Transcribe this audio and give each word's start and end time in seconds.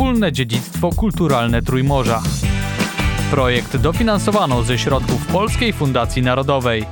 wspólne 0.00 0.32
dziedzictwo 0.32 0.90
kulturalne 0.92 1.62
Trójmorza. 1.62 2.22
Projekt 3.30 3.76
dofinansowano 3.76 4.62
ze 4.62 4.78
środków 4.78 5.26
Polskiej 5.26 5.72
Fundacji 5.72 6.22
Narodowej. 6.22 6.86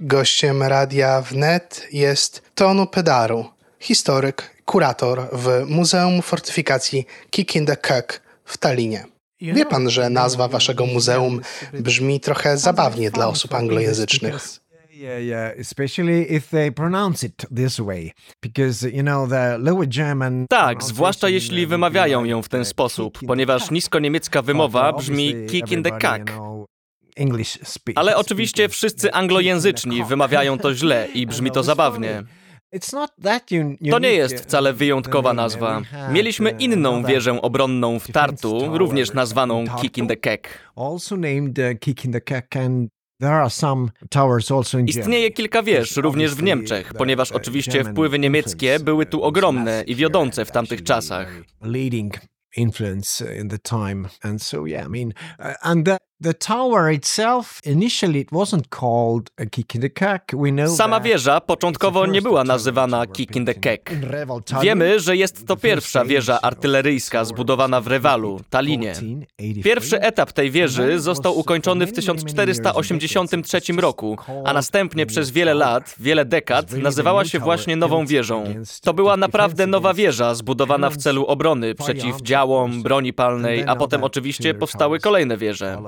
Gościem 0.00 0.62
Radia 0.62 1.20
Wnet 1.20 1.86
jest 1.92 2.42
Tonu 2.54 2.86
Pedaru, 2.86 3.44
historyk, 3.80 4.62
kurator 4.64 5.28
w 5.32 5.64
Muzeum 5.66 6.22
Fortyfikacji 6.22 7.06
Kick 7.30 7.56
in 7.56 7.66
the 7.66 7.76
Kök 7.76 8.22
w 8.44 8.58
Tallinie. 8.58 9.04
Wie 9.40 9.66
pan, 9.66 9.90
że 9.90 10.10
nazwa 10.10 10.48
waszego 10.48 10.86
muzeum 10.86 11.40
brzmi 11.72 12.20
trochę 12.20 12.58
zabawnie 12.58 13.10
dla 13.10 13.28
osób 13.28 13.54
anglojęzycznych. 13.54 14.61
Yeah, 15.02 15.18
yeah, 15.18 15.52
especially 15.60 16.32
if 16.32 16.50
they 16.50 16.70
pronounce 16.70 17.26
it 17.26 17.44
this 17.50 17.80
way, 17.80 18.12
because 18.40 18.82
you 18.82 19.02
know 19.02 19.26
the 19.26 19.58
lower 19.58 19.88
German. 19.88 20.46
Tak, 20.48 20.82
zwłaszcza 20.82 21.28
jeśli 21.28 21.66
wymawiają 21.66 22.24
ją 22.24 22.42
w 22.42 22.48
ten 22.48 22.64
sposób, 22.64 23.18
ponieważ 23.26 23.70
nisko-niemiecka 23.70 24.42
wymowa 24.42 24.92
brzmi 24.92 25.34
kick 25.46 25.72
in 25.72 25.82
the 25.82 25.90
cack. 25.90 26.32
Ale 27.94 28.16
oczywiście 28.16 28.68
wszyscy 28.68 29.12
anglojęzyczni 29.12 30.04
wymawiają 30.04 30.58
to 30.58 30.74
źle 30.74 31.08
i 31.14 31.26
brzmi 31.26 31.50
to 31.50 31.62
zabawnie. 31.62 32.22
To 33.90 33.98
nie 33.98 34.12
jest 34.12 34.40
wcale 34.40 34.72
wyjątkowa 34.72 35.32
nazwa. 35.32 35.82
Mieliśmy 36.12 36.50
inną 36.50 37.04
wieżę 37.04 37.42
obronną 37.42 37.98
w 37.98 38.12
Tartu, 38.12 38.78
również 38.78 39.12
nazwaną 39.12 39.64
Kick 39.80 39.98
in 39.98 40.08
the 40.08 40.16
Cack. 40.16 40.48
Istnieje 45.00 45.30
kilka 45.30 45.62
wież, 45.62 45.96
również 45.96 46.34
w 46.34 46.42
Niemczech, 46.42 46.92
ponieważ 46.98 47.32
oczywiście 47.32 47.84
wpływy 47.84 48.18
niemieckie 48.18 48.80
były 48.80 49.06
tu 49.06 49.22
ogromne 49.22 49.84
i 49.86 49.94
wiodące 49.94 50.44
w 50.44 50.50
tamtych 50.50 50.82
czasach. 50.82 51.42
The 56.22 56.34
tower 56.34 56.92
itself, 56.92 57.60
initially 57.64 58.20
it 58.20 58.30
wasn't 58.30 58.68
called 58.70 59.30
a 59.38 59.46
kick 59.46 59.74
in 59.74 59.80
the. 59.80 59.90
We 60.32 60.50
know 60.50 60.76
Sama 60.76 61.00
wieża 61.00 61.40
początkowo 61.40 62.06
nie 62.06 62.22
była 62.22 62.44
nazywana 62.44 63.06
Kick 63.06 63.36
in 63.36 63.46
the 63.46 63.54
Cack. 63.54 63.90
Wiemy, 64.62 65.00
że 65.00 65.16
jest 65.16 65.46
to 65.46 65.56
pierwsza 65.56 66.04
wieża 66.04 66.40
artyleryjska 66.40 67.24
zbudowana 67.24 67.80
w 67.80 67.86
Rewalu, 67.86 68.40
Tallinie. 68.50 68.94
Pierwszy 69.64 70.00
etap 70.00 70.32
tej 70.32 70.50
wieży 70.50 71.00
został 71.00 71.38
ukończony 71.38 71.86
w 71.86 71.92
1483 71.92 73.60
roku, 73.72 74.18
a 74.44 74.52
następnie 74.52 75.06
przez 75.06 75.30
wiele 75.30 75.54
lat, 75.54 75.94
wiele 76.00 76.24
dekad 76.24 76.72
nazywała 76.72 77.24
się 77.24 77.38
właśnie 77.38 77.76
nową 77.76 78.06
wieżą. 78.06 78.44
To 78.82 78.94
była 78.94 79.16
naprawdę 79.16 79.66
nowa 79.66 79.94
wieża 79.94 80.34
zbudowana 80.34 80.90
w 80.90 80.96
celu 80.96 81.26
obrony 81.26 81.74
przeciw 81.74 82.20
działom, 82.22 82.82
broni 82.82 83.12
palnej, 83.12 83.64
a 83.66 83.76
potem 83.76 84.04
oczywiście 84.04 84.54
powstały 84.54 85.00
kolejne 85.00 85.36
wieże. 85.36 85.82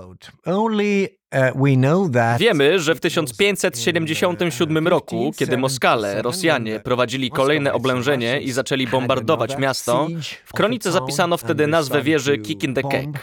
Uh, 0.46 2.38
Wiemy, 2.38 2.78
że 2.78 2.94
w 2.94 3.00
1577 3.00 4.88
roku, 4.88 5.32
kiedy 5.36 5.58
Moskale, 5.58 6.22
Rosjanie, 6.22 6.80
prowadzili 6.80 7.30
kolejne 7.30 7.72
oblężenie 7.72 8.40
i 8.40 8.52
zaczęli 8.52 8.86
bombardować 8.86 9.58
miasto, 9.58 10.08
w 10.44 10.52
kronice 10.52 10.92
zapisano 10.92 11.36
wtedy 11.36 11.66
nazwę 11.66 12.02
wieży 12.02 12.38
Kick 12.38 12.64
in 12.64 12.74
the 12.74 12.82
Cake. 12.82 13.18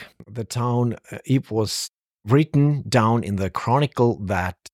written 2.25 2.83
down 2.85 3.23
in 3.23 3.35
the 3.37 3.49
chronicle 3.49 4.17
that 4.27 4.70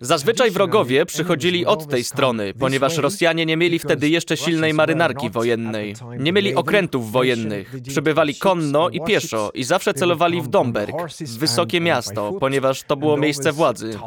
Zazwyczaj 0.00 0.50
wrogowie 0.50 1.06
przychodzili 1.06 1.66
od 1.66 1.88
tej 1.88 2.04
strony, 2.04 2.54
ponieważ 2.54 2.96
Rosjanie 2.96 3.46
nie 3.46 3.56
mieli 3.56 3.78
wtedy 3.78 4.08
jeszcze 4.08 4.36
silnej 4.36 4.74
marynarki 4.74 5.30
wojennej. 5.30 5.94
Nie 6.18 6.32
mieli 6.32 6.54
okrętów 6.54 7.12
wojennych. 7.12 7.74
Przybywali 7.88 8.34
konno 8.34 8.88
i 8.88 9.00
pieszo 9.00 9.50
i 9.54 9.64
zawsze 9.64 9.94
celowali 9.94 10.42
w 10.42 10.48
Domberg, 10.48 10.96
w 11.20 11.38
wysokie 11.38 11.80
miasto, 11.80 12.32
ponieważ 12.40 12.82
to 12.82 12.96
było 12.96 13.16
miejsce 13.16 13.52
władzy. 13.52 13.98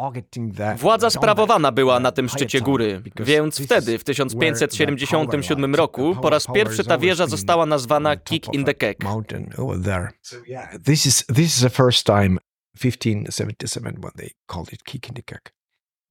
Władza 0.77 1.09
sprawowana 1.09 1.71
była 1.71 1.99
na 1.99 2.11
tym 2.11 2.29
szczycie 2.29 2.61
góry, 2.61 3.01
więc 3.19 3.59
wtedy, 3.59 3.97
w 3.97 4.03
1577 4.03 5.75
roku, 5.75 6.15
po 6.21 6.29
raz 6.29 6.47
pierwszy 6.53 6.83
ta 6.83 6.97
wieża 6.97 7.27
została 7.27 7.65
nazwana 7.65 8.17
Kick 8.17 8.53
in 8.53 8.65
the 8.65 8.73
Cake. 8.73 9.07
This 12.77 12.95
is 12.95 12.97
this 12.97 13.15
is 13.15 13.35
the 13.35 13.43
first 13.43 13.79
time 13.79 13.95
1577 13.95 14.01
when 14.01 14.11
they 14.15 14.31
called 14.47 14.73
it 14.73 14.83
kick 14.83 15.09
in 15.09 15.13
the 15.15 15.23
cack. 15.23 15.51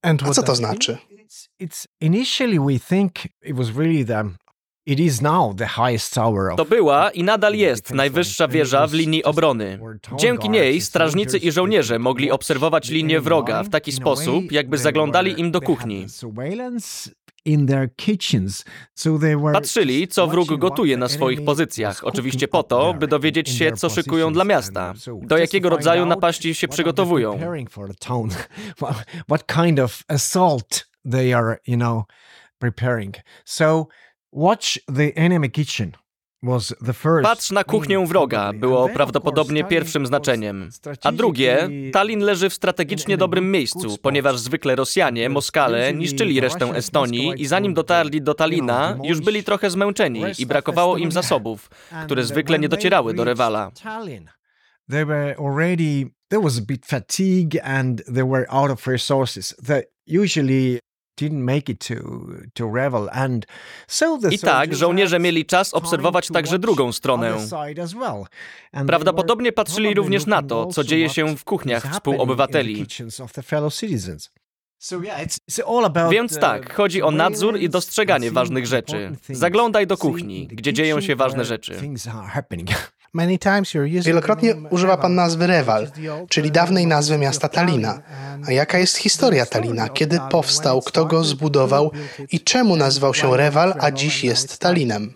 And 0.03 0.21
A 0.21 0.33
co 0.33 0.43
to 0.43 0.55
znaczy? 0.55 0.97
It's, 1.09 1.49
it's 1.59 1.87
initially 2.01 2.59
we 2.59 2.79
think 2.79 3.27
it 3.41 3.55
was 3.55 3.71
really 3.71 4.05
the 4.05 4.37
It 4.87 4.99
is 4.99 5.21
now 5.21 5.53
the 5.53 5.65
highest 5.65 6.13
tower 6.13 6.51
of 6.51 6.57
to 6.57 6.65
była 6.65 7.11
i 7.11 7.23
nadal 7.23 7.55
jest 7.55 7.91
najwyższa 7.91 8.47
wieża 8.47 8.87
w 8.87 8.93
linii 8.93 9.23
obrony. 9.23 9.79
Dzięki 10.17 10.49
niej 10.49 10.81
strażnicy 10.81 11.37
i 11.37 11.51
żołnierze 11.51 11.99
mogli 11.99 12.31
obserwować 12.31 12.89
linię 12.89 13.21
wroga 13.21 13.63
w 13.63 13.69
taki 13.69 13.91
sposób, 13.91 14.51
jakby 14.51 14.77
zaglądali 14.77 15.39
im 15.39 15.51
do 15.51 15.61
kuchni. 15.61 16.05
Patrzyli, 19.53 20.07
co 20.07 20.27
wróg 20.27 20.47
gotuje 20.59 20.97
na 20.97 21.07
swoich 21.07 21.45
pozycjach, 21.45 22.03
oczywiście 22.03 22.47
po 22.47 22.63
to, 22.63 22.93
by 22.93 23.07
dowiedzieć 23.07 23.49
się, 23.49 23.71
co 23.71 23.89
szykują 23.89 24.33
dla 24.33 24.43
miasta, 24.43 24.93
do 25.21 25.37
jakiego 25.37 25.69
rodzaju 25.69 26.01
napaści 26.09 26.55
się 26.55 26.67
przygotowują. 26.67 27.39
What 29.29 29.45
kind 29.47 29.79
of 29.79 30.03
assault 30.07 30.87
they 31.11 31.35
are, 31.35 31.57
you 31.67 31.77
know, 31.77 32.03
preparing. 32.59 33.15
So 33.45 33.87
watch 34.31 34.77
the 34.95 35.11
enemy 35.15 35.49
kitchen. 35.49 35.91
Patrz 37.23 37.51
na 37.51 37.63
kuchnię 37.63 38.05
wroga 38.07 38.53
było 38.53 38.89
prawdopodobnie 38.89 39.63
pierwszym 39.63 40.05
znaczeniem. 40.05 40.69
A 41.03 41.11
drugie, 41.11 41.69
Tallin 41.93 42.19
leży 42.19 42.49
w 42.49 42.53
strategicznie 42.53 43.17
dobrym 43.17 43.51
miejscu, 43.51 43.97
ponieważ 44.01 44.39
zwykle 44.39 44.75
Rosjanie, 44.75 45.29
Moskale, 45.29 45.93
niszczyli 45.93 46.39
resztę 46.39 46.65
Estonii 46.65 47.33
i 47.41 47.45
zanim 47.45 47.73
dotarli 47.73 48.21
do 48.21 48.33
Talina, 48.33 48.97
już 49.03 49.21
byli 49.21 49.43
trochę 49.43 49.69
zmęczeni 49.69 50.23
i 50.39 50.45
brakowało 50.45 50.97
im 50.97 51.11
zasobów, 51.11 51.69
które 52.05 52.23
zwykle 52.23 52.59
nie 52.59 52.69
docierały 52.69 53.13
do 53.13 53.23
rywala. 53.23 53.71
They 54.89 55.05
were 55.05 55.35
already 55.39 56.05
there 56.29 56.41
was 56.41 56.57
a 56.57 56.61
bit 56.61 56.85
fatigue 56.85 57.63
and 57.63 58.05
they 58.05 58.23
were 58.23 58.45
out 58.49 58.71
of 58.71 58.87
resources. 58.87 59.55
That 59.67 59.85
usually 60.23 60.79
i 64.31 64.39
tak 64.39 64.75
żołnierze 64.75 65.19
mieli 65.19 65.45
czas 65.45 65.73
obserwować 65.73 66.27
także 66.27 66.59
drugą 66.59 66.91
stronę. 66.91 67.37
Prawdopodobnie 68.87 69.51
patrzyli 69.51 69.93
również 69.93 70.25
na 70.25 70.43
to, 70.43 70.65
co 70.65 70.83
dzieje 70.83 71.09
się 71.09 71.35
w 71.37 71.43
kuchniach 71.43 71.83
współobywateli. 71.93 72.85
Więc 76.09 76.39
tak, 76.39 76.73
chodzi 76.73 77.01
o 77.01 77.11
nadzór 77.11 77.59
i 77.59 77.69
dostrzeganie 77.69 78.31
ważnych 78.31 78.67
rzeczy. 78.67 79.15
Zaglądaj 79.29 79.87
do 79.87 79.97
kuchni, 79.97 80.47
gdzie 80.47 80.73
dzieją 80.73 81.01
się 81.01 81.15
ważne 81.15 81.45
rzeczy. 81.45 81.73
Wielokrotnie 84.05 84.55
używa 84.69 84.97
pan 84.97 85.15
nazwy 85.15 85.47
Rewal, 85.47 85.91
czyli 86.29 86.51
dawnej 86.51 86.87
nazwy 86.87 87.17
miasta 87.17 87.49
Talina. 87.49 88.01
A 88.47 88.51
jaka 88.51 88.77
jest 88.77 88.97
historia 88.97 89.45
Talina? 89.45 89.89
Kiedy 89.89 90.19
powstał, 90.31 90.81
kto 90.81 91.05
go 91.05 91.23
zbudował 91.23 91.91
i 92.31 92.39
czemu 92.39 92.75
nazywał 92.75 93.13
się 93.13 93.37
Rewal, 93.37 93.73
a 93.79 93.91
dziś 93.91 94.23
jest 94.23 94.59
Talinem? 94.59 95.13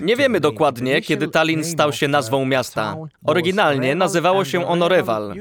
Nie 0.00 0.16
wiemy 0.16 0.40
dokładnie, 0.40 1.02
kiedy 1.02 1.28
Tallinn 1.28 1.64
stał 1.64 1.92
się 1.92 2.08
nazwą 2.08 2.44
miasta. 2.44 2.96
Oryginalnie 3.24 3.94
nazywało 3.94 4.44
się 4.44 4.66
ono 4.66 4.88
Reval. 4.88 5.34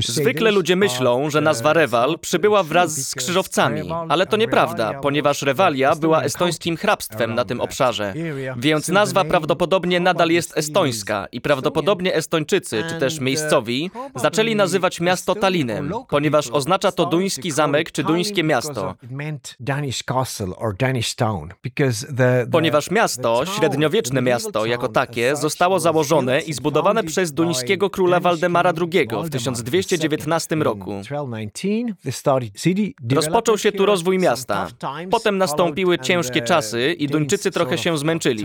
Zwykle 0.00 0.50
ludzie 0.50 0.76
myślą, 0.76 1.30
że 1.30 1.40
nazwa 1.40 1.72
Reval 1.72 2.18
przybyła 2.18 2.62
wraz 2.62 3.08
z 3.08 3.14
krzyżowcami, 3.14 3.90
ale 4.08 4.26
to 4.26 4.36
nieprawda, 4.36 4.94
ponieważ 4.94 5.42
Rewalia 5.42 5.96
była 5.96 6.22
estońskim 6.22 6.76
hrabstwem 6.76 7.34
na 7.34 7.44
tym 7.44 7.60
obszarze. 7.60 8.14
Więc 8.56 8.88
nazwa 8.88 9.24
prawdopodobnie 9.24 10.00
nadal 10.00 10.30
jest 10.30 10.58
estońska 10.58 11.26
i 11.32 11.40
prawdopodobnie 11.40 12.14
Estończycy, 12.14 12.84
czy 12.88 12.94
też 13.00 13.20
miejscowi, 13.20 13.90
zaczęli 14.14 14.56
nazywać 14.56 15.00
miasto 15.00 15.34
Tallinem, 15.34 15.92
ponieważ 16.08 16.50
oznacza 16.50 16.92
to 16.92 17.06
duński 17.06 17.50
zamek 17.50 17.92
czy 17.92 18.04
duńskie 18.04 18.42
miasto 18.42 18.71
miasto, 18.72 18.96
ponieważ 22.52 22.90
miasto, 22.90 23.46
średniowieczne 23.46 24.22
miasto 24.22 24.66
jako 24.66 24.88
takie, 24.88 25.36
zostało 25.36 25.80
założone 25.80 26.40
i 26.40 26.52
zbudowane 26.52 27.04
przez 27.04 27.32
duńskiego 27.32 27.90
króla 27.90 28.20
Waldemara 28.20 28.72
II 28.80 29.06
w 29.06 29.10
Waldemar 29.10 29.30
1219 29.30 30.54
II. 30.56 30.62
roku. 30.62 30.92
In 30.92 31.02
1219, 31.02 31.94
the 32.04 32.12
started 32.12 32.60
city 32.60 32.92
Rozpoczął 33.14 33.58
się 33.58 33.72
tu 33.72 33.86
rozwój 33.86 34.18
miasta. 34.18 34.68
Potem 35.10 35.38
nastąpiły 35.38 35.98
ciężkie 35.98 36.42
czasy 36.42 36.92
i 36.92 37.06
Duńczycy 37.06 37.50
trochę 37.50 37.78
się 37.78 37.98
zmęczyli. 37.98 38.44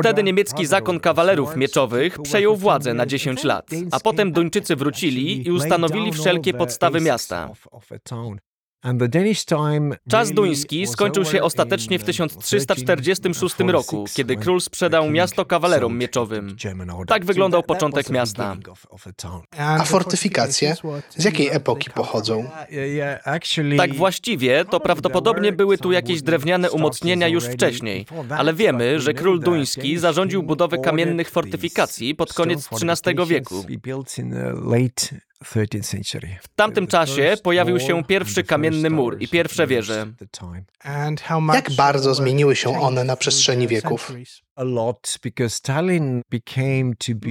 Wtedy 0.00 0.22
niemiecki 0.22 0.66
zakon 0.66 1.00
kawalerów 1.00 1.56
mieczowych 1.56 2.18
przejął 2.22 2.56
władzę 2.56 2.94
10 2.94 2.96
na 2.96 3.02
years. 3.02 3.24
10 3.24 3.38
And 3.38 3.44
lat, 3.44 3.70
a 3.90 4.00
potem 4.00 4.32
Duńczycy 4.32 4.76
wrócili 4.76 5.46
i 5.46 5.50
ustanowili 5.50 6.12
wszelkie 6.12 6.54
podstawy 6.54 7.00
miasta. 7.00 7.43
Czas 10.10 10.30
duński 10.32 10.86
skończył 10.86 11.24
się 11.24 11.42
ostatecznie 11.42 11.98
w 11.98 12.02
uh, 12.02 12.06
1346 12.06 13.54
roku, 13.58 14.04
1346, 14.04 14.14
kiedy 14.16 14.36
król 14.36 14.60
sprzedał 14.60 15.10
miasto 15.10 15.44
kawalerom 15.44 15.98
mieczowym. 15.98 16.56
Tak 17.06 17.24
wyglądał 17.24 17.62
początek 17.62 18.10
miasta. 18.10 18.56
a 19.58 19.84
fortyfikacje? 19.84 20.74
Z 21.16 21.24
jakiej 21.24 21.48
epoki 21.48 21.90
pochodzą? 21.90 22.50
Tak 23.76 23.94
właściwie, 23.94 24.64
to 24.64 24.80
prawdopodobnie 24.80 25.52
były 25.52 25.78
tu 25.78 25.92
jakieś 25.92 26.22
drewniane 26.22 26.70
umocnienia 26.70 27.28
już 27.28 27.44
wcześniej, 27.44 28.06
ale 28.30 28.54
wiemy, 28.54 29.00
że 29.00 29.14
król 29.14 29.40
duński 29.40 29.98
zarządził 29.98 30.42
budowę 30.42 30.78
kamiennych 30.78 31.30
fortyfikacji 31.30 32.14
pod 32.14 32.32
koniec 32.32 32.68
XIII 32.72 33.26
wieku. 33.26 33.64
W 36.42 36.48
tamtym 36.56 36.86
czasie 36.86 37.34
pojawił 37.42 37.80
się 37.80 38.04
pierwszy 38.04 38.44
kamienny 38.44 38.90
mur 38.90 39.16
i 39.20 39.28
pierwsze 39.28 39.66
wieże. 39.66 40.06
Jak 41.54 41.70
bardzo 41.70 42.14
zmieniły 42.14 42.56
się 42.56 42.80
one 42.80 43.04
na 43.04 43.16
przestrzeni 43.16 43.68
wieków? 43.68 44.12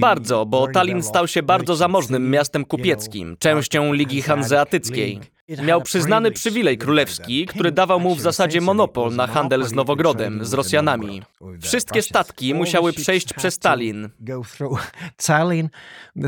Bardzo, 0.00 0.46
bo 0.46 0.68
Tallinn 0.68 1.02
stał 1.02 1.28
się 1.28 1.42
bardzo 1.42 1.76
zamożnym 1.76 2.30
miastem 2.30 2.64
kupieckim, 2.64 3.36
częścią 3.38 3.92
Ligi 3.92 4.22
Hanzeatyckiej. 4.22 5.20
Miał 5.48 5.82
przyznany 5.82 6.30
przywilej 6.30 6.78
królewski, 6.78 7.46
który 7.46 7.72
dawał 7.72 8.00
mu 8.00 8.14
w 8.14 8.20
zasadzie 8.20 8.60
monopol 8.60 9.14
na 9.14 9.26
handel 9.26 9.64
z 9.64 9.72
Nowogrodem, 9.72 10.44
z 10.44 10.52
Rosjanami. 10.52 11.22
Wszystkie 11.60 12.02
statki 12.02 12.54
musiały 12.54 12.92
przejść 12.92 13.32
przez 13.32 13.58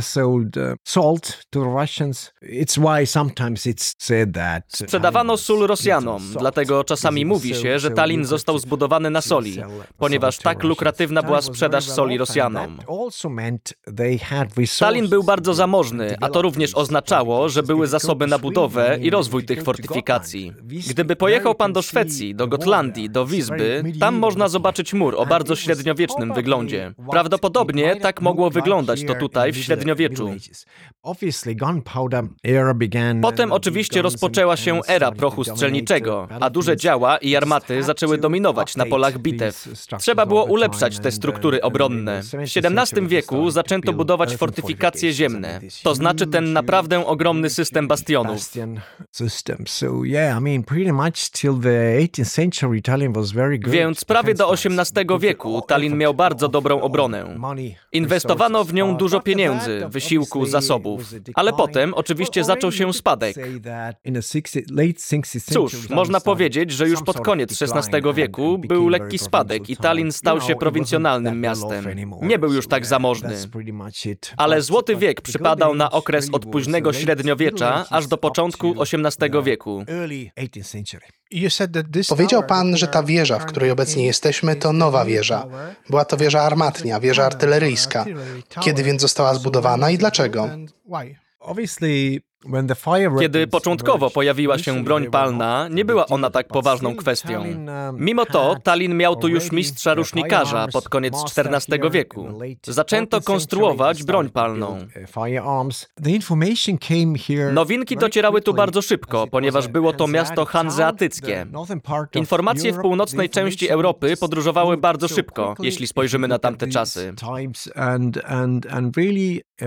sold 0.05 0.57
uh, 0.57 0.63
Sprzedawano 4.69 5.37
sól 5.37 5.67
Rosjanom, 5.67 6.23
dlatego 6.39 6.85
czasami 6.85 7.25
mówi 7.25 7.55
się, 7.55 7.79
że 7.79 7.91
Tallinn 7.91 8.25
został 8.25 8.59
zbudowany 8.59 9.11
na 9.11 9.21
soli, 9.21 9.57
ponieważ 9.97 10.39
tak 10.39 10.63
lukratywna 10.63 11.23
była 11.23 11.43
sprzedaż 11.43 11.85
soli 11.85 12.19
Rosjanom. 12.19 12.79
Tallinn 14.79 15.09
był 15.09 15.23
bardzo 15.23 15.55
zamożny, 15.55 16.17
a 16.21 16.29
to 16.29 16.43
również 16.43 16.75
oznaczało, 16.75 17.49
że 17.49 17.63
były 17.63 17.87
zasoby 17.87 18.27
na 18.27 18.39
budowę 18.39 18.99
i 19.07 19.11
rozwój 19.11 19.45
tych 19.45 19.63
fortyfikacji. 19.63 20.53
Gdyby 20.91 21.17
pojechał 21.17 21.55
pan 21.55 21.73
do 21.73 21.83
Szwecji, 21.83 22.35
do 22.35 22.49
Gotlandii, 22.49 23.11
do 23.11 23.27
Wisby, 23.27 23.83
tam 24.01 24.15
można 24.15 24.49
zobaczyć 24.49 24.95
mur 24.95 25.15
o 25.19 25.27
bardzo 25.27 25.57
średniowiecznym 25.57 26.35
wyglądzie. 26.35 26.95
Prawdopodobnie 27.11 27.97
tak 27.97 28.21
mogło 28.21 28.51
wyglądać 28.51 29.05
to 29.05 29.15
tutaj 29.15 29.53
w 29.53 29.57
średniowieczu. 29.57 30.31
Potem 33.23 33.53
oczywiście 33.53 34.03
rozpoczęła 34.03 34.57
się 34.57 34.81
era 34.89 35.13
prochu 35.13 35.45
strzelniczego, 35.45 36.29
a 36.41 36.51
duże 36.51 36.77
działa 36.77 37.17
i 37.19 37.37
armaty 37.37 37.83
zaczęły 37.83 38.19
dominować 38.19 38.77
na 38.77 38.87
polach 38.87 39.19
bitew. 39.19 39.69
Trzeba 39.99 40.27
było 40.27 40.45
ulepszać 40.45 40.99
te 40.99 41.13
struktury 41.13 41.63
obronne. 41.63 42.23
W 42.23 42.35
XVII 42.35 43.07
wieku 43.07 43.51
zaczęto 43.51 43.93
budować 43.93 44.37
fortyfikacje 44.37 45.13
ziemne, 45.13 45.61
to 45.83 45.95
znaczy 45.95 46.27
ten 46.27 46.53
naprawdę 46.53 47.07
ogromny 47.07 47.51
system 47.51 47.89
bastionów. 47.89 48.41
Więc 53.71 54.05
prawie 54.05 54.35
do 54.35 54.53
XVIII 54.53 55.07
wieku 55.21 55.63
Tallinn 55.69 55.97
miał 55.97 56.15
bardzo 56.15 56.49
dobrą 56.49 56.81
obronę. 56.81 57.37
Inwestowano 57.93 58.65
w 58.65 58.75
nią 58.75 58.97
dużo 58.97 59.21
pieniędzy, 59.21 59.87
wysiłku, 59.89 60.47
zasobów, 60.47 61.01
ale 61.35 61.53
potem 61.53 61.95
oczywiście 61.95 62.45
zaczął 62.45 62.73
się 62.73 62.93
spadek. 62.93 63.37
Cóż, 65.53 65.89
można 65.91 66.21
powiedzieć, 66.21 66.71
że 66.71 66.89
już 66.89 67.03
pod 67.03 67.21
koniec 67.21 67.63
XVI 67.63 68.01
wieku 68.15 68.59
był 68.59 68.89
lekki 68.89 69.19
spadek 69.19 69.71
i 69.71 69.77
Tallinn 69.77 70.13
stał 70.13 70.41
się 70.41 70.57
prowincjonalnym 70.57 71.41
miastem. 71.41 71.85
Nie 72.23 72.39
był 72.39 72.53
już 72.53 72.67
tak 72.69 72.87
zamożny. 72.87 73.35
Ale 74.37 74.63
Złoty 74.63 74.97
Wiek 74.97 75.21
przypadał 75.21 75.75
na 75.75 75.91
okres 75.91 76.29
od 76.33 76.47
późnego 76.47 76.93
średniowiecza 76.93 77.85
aż 77.91 78.07
do 78.07 78.17
początku 78.17 78.75
XVIII 78.95 79.43
wieku. 79.45 79.85
Powiedział 82.09 82.43
pan, 82.43 82.77
że 82.77 82.87
ta 82.89 83.03
wieża, 83.03 83.39
w 83.39 83.47
której 83.47 83.71
obecnie 83.71 84.07
jesteśmy, 84.07 84.57
to 84.57 84.73
nowa 84.73 85.05
wieża. 85.05 85.47
Była 85.91 86.05
to 86.05 86.17
wieża 86.17 86.43
armatnia, 86.43 87.01
wieża 87.01 87.27
artyleryjska. 87.27 88.05
Kiedy 88.61 88.83
więc 88.83 89.01
została 89.03 89.35
zbudowana 89.35 89.91
i 89.91 89.99
dlaczego? 89.99 90.49
Kiedy 93.21 93.47
początkowo 93.47 94.11
pojawiła 94.11 94.59
się 94.59 94.85
broń 94.85 95.11
palna, 95.11 95.69
nie 95.71 95.85
była 95.85 96.07
ona 96.07 96.31
tak 96.31 96.49
poważną 96.49 96.97
kwestią. 96.97 97.45
Mimo 97.93 98.27
to 98.27 98.57
Tallinn 98.63 98.97
miał 98.97 99.17
tu 99.17 99.29
już 99.29 99.53
mistrza 99.53 99.95
rusznikarza 99.95 100.67
pod 100.73 100.89
koniec 100.89 101.15
XIV 101.37 101.91
wieku. 101.91 102.29
Zaczęto 102.67 103.21
konstruować 103.21 104.05
broń 104.05 104.31
palną. 104.31 104.79
Nowinki 107.53 107.97
docierały 107.97 108.43
tu 108.43 108.55
bardzo 108.55 108.83
szybko, 108.83 109.27
ponieważ 109.27 109.69
było 109.69 109.93
to 109.93 110.07
miasto 110.07 110.45
hanzeatyckie. 110.45 111.47
Informacje 112.15 112.73
w 112.73 112.81
północnej 112.81 113.31
części 113.31 113.69
Europy 113.69 114.17
podróżowały 114.21 114.77
bardzo 114.77 115.09
szybko, 115.09 115.55
jeśli 115.61 115.87
spojrzymy 115.87 116.29
na 116.29 116.39
tamte 116.39 116.69
czasy. 116.69 117.13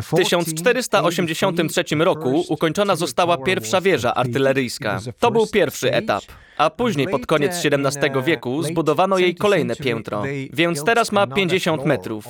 W 0.02 0.16
1483 0.16 1.84
roku 1.96 2.44
ukończona 2.60 2.96
została 2.96 3.38
pierwsza 3.38 3.82
wieża 3.82 4.14
artyleryjska. 4.16 5.00
To 5.20 5.32
był 5.32 5.48
pierwszy 5.48 5.94
etap. 5.94 6.24
A 6.58 6.70
później 6.70 7.08
pod 7.08 7.26
koniec 7.26 7.66
XVII 7.66 8.24
wieku 8.26 8.64
zbudowano 8.64 9.18
jej 9.18 9.36
kolejne 9.36 9.76
piętro, 9.76 10.24
więc 10.54 10.84
teraz 10.84 11.12
ma 11.12 11.28
50 11.28 11.86
metrów. 11.86 12.26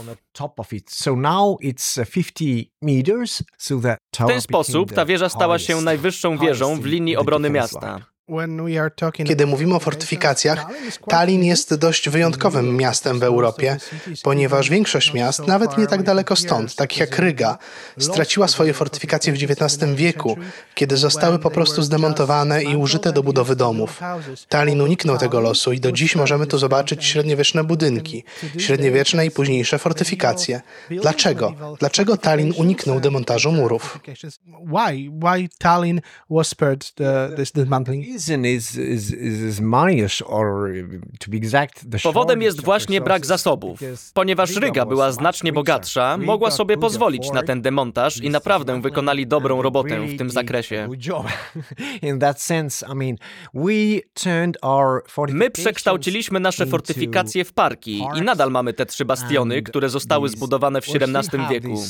W 4.13 4.27
ten 4.27 4.41
sposób 4.41 4.93
ta 4.93 5.05
wieża 5.05 5.29
stała 5.29 5.59
się 5.59 5.81
najwyższą 5.81 6.37
wieżą 6.37 6.81
w 6.81 6.85
linii 6.85 7.17
obrony 7.17 7.49
miasta. 7.49 7.99
Kiedy 9.27 9.47
mówimy 9.47 9.75
o 9.75 9.79
fortyfikacjach, 9.79 10.65
Tallinn 11.07 11.43
jest 11.43 11.75
dość 11.75 12.09
wyjątkowym 12.09 12.77
miastem 12.77 13.19
w 13.19 13.23
Europie, 13.23 13.77
ponieważ 14.23 14.69
większość 14.69 15.13
miast, 15.13 15.47
nawet 15.47 15.77
nie 15.77 15.87
tak 15.87 16.03
daleko 16.03 16.35
stąd, 16.35 16.75
takich 16.75 16.99
jak 16.99 17.19
Ryga, 17.19 17.57
straciła 17.99 18.47
swoje 18.47 18.73
fortyfikacje 18.73 19.33
w 19.33 19.35
XIX 19.35 19.93
wieku, 19.95 20.37
kiedy 20.75 20.97
zostały 20.97 21.39
po 21.39 21.51
prostu 21.51 21.81
zdemontowane 21.81 22.63
i 22.63 22.75
użyte 22.75 23.13
do 23.13 23.23
budowy 23.23 23.55
domów. 23.55 23.99
Tallinn 24.49 24.81
uniknął 24.81 25.17
tego 25.17 25.39
losu 25.39 25.71
i 25.71 25.79
do 25.79 25.91
dziś 25.91 26.15
możemy 26.15 26.47
tu 26.47 26.57
zobaczyć 26.57 27.05
średniowieczne 27.05 27.63
budynki, 27.63 28.23
średniowieczne 28.57 29.25
i 29.25 29.31
późniejsze 29.31 29.79
fortyfikacje. 29.79 30.61
Dlaczego? 30.89 31.53
Dlaczego 31.79 32.17
Tallinn 32.17 32.53
uniknął 32.57 32.99
demontażu 32.99 33.51
murów? 33.51 33.99
Why? 34.47 35.11
Why 35.23 35.49
Tallinn 35.57 36.01
was 36.29 36.47
spared 36.47 36.93
this 37.35 37.51
dismantling? 37.51 38.18
Powodem 42.03 42.41
jest 42.41 42.63
właśnie 42.63 43.01
brak 43.01 43.25
zasobów. 43.25 43.79
Ponieważ 44.13 44.55
Ryga 44.55 44.85
była 44.85 45.11
znacznie 45.11 45.53
bogatsza, 45.53 46.17
mogła 46.17 46.51
sobie 46.51 46.77
pozwolić 46.77 47.31
na 47.31 47.43
ten 47.43 47.61
demontaż 47.61 48.17
i 48.17 48.29
naprawdę 48.29 48.81
wykonali 48.81 49.27
dobrą 49.27 49.61
robotę 49.61 50.05
w 50.07 50.17
tym 50.17 50.29
zakresie. 50.29 50.87
My 55.33 55.49
przekształciliśmy 55.51 56.39
nasze 56.39 56.65
fortyfikacje 56.65 57.45
w 57.45 57.53
parki 57.53 58.03
i 58.17 58.21
nadal 58.21 58.51
mamy 58.51 58.73
te 58.73 58.85
trzy 58.85 59.05
bastiony, 59.05 59.61
które 59.61 59.89
zostały 59.89 60.29
zbudowane 60.29 60.81
w 60.81 60.85
XVII 60.85 61.39
wieku. 61.49 61.83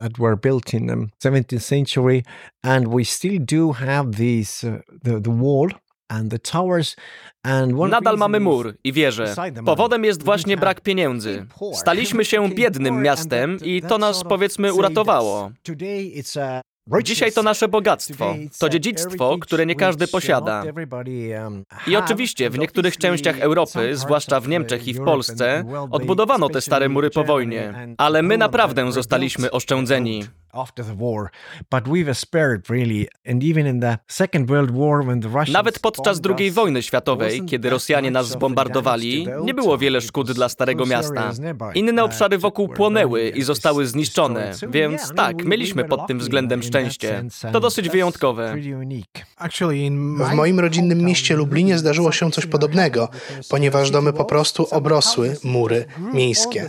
That 0.00 0.18
were 0.18 0.36
built 0.36 0.74
in 0.74 0.86
the 0.86 1.08
17th 1.20 1.60
century, 1.62 2.24
and 2.64 2.88
we 2.88 3.04
still 3.04 3.38
do 3.38 3.72
have 3.72 4.12
these 4.16 4.64
uh, 4.64 4.80
the, 5.02 5.20
the 5.20 5.30
wall 5.30 5.68
and 6.08 6.30
the 6.30 6.38
towers. 6.38 6.96
And 7.44 7.78
one 7.78 7.90
Nadal 7.90 8.16
mamy 8.16 8.40
mur 8.40 8.74
i 8.84 8.92
wieże. 8.92 9.34
Powodem 9.64 10.04
jest 10.04 10.22
właśnie 10.22 10.56
brak 10.56 10.80
pieniędzy. 10.80 11.46
Staliśmy 11.74 12.24
się 12.24 12.48
biednym 12.60 13.02
miastem 13.02 13.58
i 13.64 13.82
to 13.82 13.98
nas 13.98 14.24
powiedzmy 14.24 14.74
uratowało. 14.74 15.50
Dzisiaj 17.02 17.32
to 17.32 17.42
nasze 17.42 17.68
bogactwo. 17.68 18.34
To 18.58 18.68
dziedzictwo, 18.68 19.38
które 19.40 19.66
nie 19.66 19.74
każdy 19.74 20.08
posiada. 20.08 20.62
I 21.86 21.96
oczywiście 21.96 22.50
w 22.50 22.58
niektórych 22.58 22.96
częściach 22.96 23.40
Europy, 23.40 23.96
zwłaszcza 23.96 24.40
w 24.40 24.48
Niemczech 24.48 24.88
i 24.88 24.94
w 24.94 25.04
Polsce, 25.04 25.64
odbudowano 25.90 26.48
te 26.48 26.60
stare 26.60 26.88
mury 26.88 27.10
po 27.10 27.24
wojnie. 27.24 27.94
Ale 27.98 28.22
my 28.22 28.38
naprawdę 28.38 28.92
zostaliśmy 28.92 29.50
oszczędzeni. 29.50 30.24
Nawet 35.52 35.78
podczas 35.78 36.20
II 36.38 36.50
wojny 36.50 36.82
światowej, 36.82 37.44
kiedy 37.44 37.70
Rosjanie 37.70 38.10
nas 38.10 38.28
zbombardowali, 38.28 39.26
nie 39.44 39.54
było 39.54 39.78
wiele 39.78 40.00
szkód 40.00 40.32
dla 40.32 40.48
Starego 40.48 40.86
Miasta. 40.86 41.32
Inne 41.74 42.04
obszary 42.04 42.38
wokół 42.38 42.68
płonęły 42.68 43.28
i 43.28 43.42
zostały 43.42 43.86
zniszczone, 43.86 44.52
więc 44.68 45.12
tak, 45.16 45.44
mieliśmy 45.44 45.84
pod 45.84 46.06
tym 46.06 46.18
względem 46.18 46.62
szczęście. 46.62 47.24
To 47.52 47.60
dosyć 47.60 47.88
wyjątkowe. 47.88 48.54
W 50.30 50.34
moim 50.34 50.60
rodzinnym 50.60 50.98
mieście 50.98 51.36
Lublinie 51.36 51.78
zdarzyło 51.78 52.12
się 52.12 52.30
coś 52.30 52.46
podobnego, 52.46 53.08
ponieważ 53.48 53.90
domy 53.90 54.12
po 54.12 54.24
prostu 54.24 54.66
obrosły 54.70 55.36
mury 55.44 55.84
miejskie. 56.12 56.66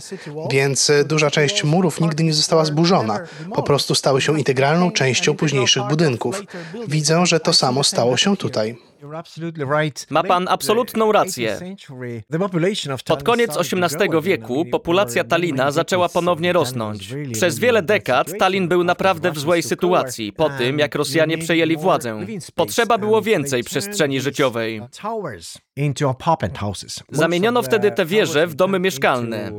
Więc 0.50 0.90
e, 0.90 1.04
duża 1.04 1.30
część 1.30 1.64
murów 1.64 2.00
nigdy 2.00 2.24
nie 2.24 2.32
została 2.32 2.64
zburzona. 2.64 3.20
Po 3.54 3.62
prostu 3.72 3.94
stały 3.94 4.20
się 4.20 4.38
integralną 4.38 4.90
częścią 4.90 5.34
późniejszych 5.34 5.82
budynków. 5.88 6.42
Widzę, 6.88 7.26
że 7.26 7.40
to 7.40 7.52
samo 7.52 7.84
stało 7.84 8.16
się 8.16 8.36
tutaj. 8.36 8.76
Ma 10.10 10.22
pan 10.22 10.48
absolutną 10.48 11.12
rację. 11.12 11.58
Pod 13.06 13.22
koniec 13.22 13.56
XVIII 13.56 14.22
wieku 14.22 14.64
populacja 14.64 15.24
Talina 15.24 15.70
zaczęła 15.70 16.08
ponownie 16.08 16.52
rosnąć. 16.52 17.14
Przez 17.32 17.58
wiele 17.58 17.82
dekad 17.82 18.38
Tallin 18.38 18.68
był 18.68 18.84
naprawdę 18.84 19.32
w 19.32 19.38
złej 19.38 19.62
sytuacji 19.62 20.32
po 20.32 20.50
tym, 20.50 20.78
jak 20.78 20.94
Rosjanie 20.94 21.38
przejęli 21.38 21.76
władzę. 21.76 22.26
Potrzeba 22.54 22.98
było 22.98 23.22
więcej 23.22 23.64
przestrzeni 23.64 24.20
życiowej. 24.20 24.80
Zamieniono 27.12 27.62
wtedy 27.62 27.90
te 27.90 28.06
wieże 28.06 28.46
w 28.46 28.54
domy 28.54 28.78
mieszkalne. 28.78 29.52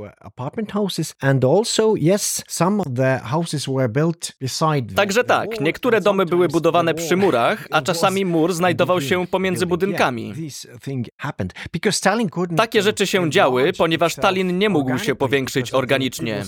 Także 4.96 5.24
tak, 5.24 5.60
niektóre 5.62 6.02
domy 6.02 6.26
były 6.26 6.48
budowane 6.48 6.94
przy 6.94 7.16
murach, 7.18 7.68
a 7.72 7.82
czasami 7.82 8.26
mur 8.26 8.54
znajdował 8.54 9.02
się 9.02 9.28
pomiędzy 9.34 9.66
budynkami. 9.66 10.34
Takie 12.58 12.82
rzeczy 12.82 13.08
się 13.08 13.30
działy, 13.30 13.74
ponieważ 13.78 14.16
Tallin 14.16 14.58
nie 14.58 14.70
mógł 14.70 14.98
się 14.98 15.16
powiększyć 15.16 15.74
organicznie. 15.74 16.44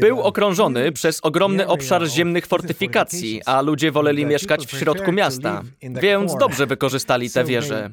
Był 0.00 0.22
okrążony 0.22 0.92
przez 0.92 1.20
ogromny 1.22 1.66
obszar 1.66 2.06
ziemnych 2.08 2.46
fortyfikacji, 2.46 3.42
a 3.46 3.62
ludzie 3.62 3.92
woleli 3.92 4.26
mieszkać 4.26 4.66
w 4.66 4.78
środku 4.78 5.12
miasta, 5.12 5.62
więc 5.82 6.36
dobrze 6.38 6.66
wykorzystali 6.66 7.30
te 7.30 7.44
wieże. 7.44 7.90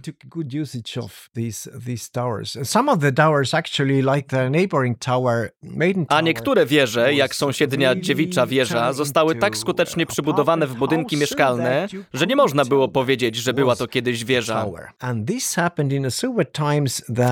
A 6.08 6.22
niektóre 6.22 6.66
wieże, 6.66 7.14
jak 7.14 7.36
sąsiednia 7.36 7.96
dziewicza 7.96 8.46
wieża, 8.48 8.94
zostały 8.94 9.36
tak 9.36 9.58
skutecznie 9.58 10.06
przybudowane 10.06 10.68
w 10.68 10.76
budynki 10.76 11.18
mieszkalne, 11.18 11.88
że 12.14 12.28
nie 12.28 12.36
można 12.36 12.66
było 12.66 12.88
powiedzieć, 12.88 13.36
że 13.36 13.54
była 13.54 13.76
to 13.76 13.88
kiedyś 13.88 14.13
wieża. 14.26 14.66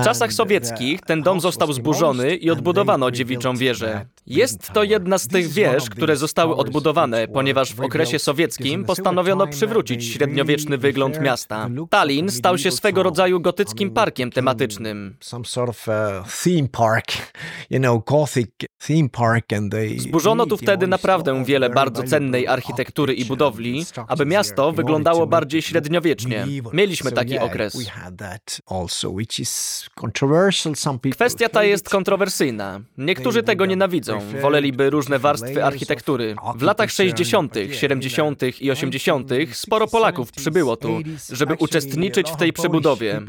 W 0.00 0.04
czasach 0.04 0.32
sowieckich 0.32 1.00
ten 1.00 1.22
dom 1.22 1.40
został 1.40 1.72
zburzony 1.72 2.36
i 2.36 2.50
odbudowano 2.50 3.10
dziewiczą 3.10 3.56
wieżę. 3.56 4.06
Jest 4.26 4.72
to 4.72 4.82
jedna 4.82 5.18
z 5.18 5.28
tych 5.28 5.48
wież, 5.48 5.90
które 5.90 6.16
zostały 6.16 6.56
odbudowane, 6.56 7.28
ponieważ 7.28 7.74
w 7.74 7.80
okresie 7.80 8.18
sowieckim 8.18 8.84
postanowiono 8.84 9.46
przywrócić 9.46 10.04
średniowieczny 10.04 10.78
wygląd 10.78 11.20
miasta. 11.20 11.68
Tallin 11.90 12.30
stał 12.30 12.58
się 12.58 12.70
swego 12.70 13.02
rodzaju 13.02 13.40
gotyckim 13.40 13.90
parkiem 13.90 14.30
tematycznym. 14.30 15.16
Zburzono 19.98 20.46
tu 20.46 20.56
wtedy 20.56 20.86
naprawdę 20.86 21.44
wiele 21.44 21.70
bardzo 21.70 22.02
cennej 22.02 22.46
architektury 22.46 23.14
i 23.14 23.24
budowli, 23.24 23.86
aby 24.08 24.26
miasto 24.26 24.72
wyglądało 24.72 25.26
bardziej 25.26 25.62
średniowiecznie. 25.62 26.46
Mieliśmy 26.72 27.12
taki 27.12 27.38
okres. 27.38 27.78
Kwestia 31.12 31.48
ta 31.48 31.64
jest 31.64 31.88
kontrowersyjna. 31.88 32.80
Niektórzy 32.98 33.42
tego 33.42 33.66
nienawidzą. 33.66 34.11
Woleliby 34.42 34.90
różne 34.90 35.18
warstwy 35.18 35.64
architektury. 35.64 36.34
W 36.56 36.62
latach 36.62 36.90
60., 36.90 37.54
70. 37.72 38.42
i 38.60 38.70
80. 38.70 39.30
sporo 39.52 39.86
Polaków 39.86 40.32
przybyło 40.32 40.76
tu, 40.76 41.00
żeby 41.32 41.54
uczestniczyć 41.54 42.30
w 42.30 42.36
tej 42.36 42.52
przebudowie. 42.52 43.20